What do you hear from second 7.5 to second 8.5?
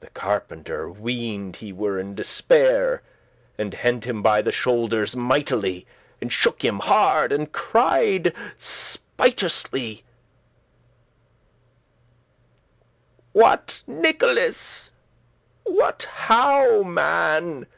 cried